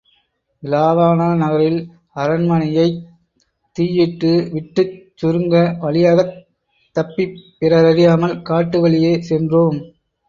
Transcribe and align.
இலாவாண 0.63 1.19
நகரில் 1.41 1.77
அரண்மனையைத் 2.15 2.97
தீயிட்டுவிட்டுச் 3.75 4.95
சுருங்க 5.21 5.53
வழியாகத் 5.79 6.35
தப்பிப் 6.95 7.37
பிறரறியாமல் 7.59 8.37
காட்டு 8.41 8.79
வழியே 8.79 9.13
சென்றோம். 9.29 9.79